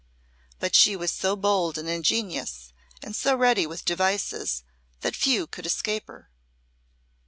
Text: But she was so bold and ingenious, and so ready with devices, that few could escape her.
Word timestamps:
But 0.57 0.73
she 0.73 0.95
was 0.95 1.11
so 1.11 1.35
bold 1.35 1.77
and 1.77 1.87
ingenious, 1.87 2.73
and 3.03 3.15
so 3.15 3.35
ready 3.35 3.67
with 3.67 3.85
devices, 3.85 4.63
that 5.01 5.15
few 5.15 5.45
could 5.45 5.67
escape 5.67 6.07
her. 6.07 6.31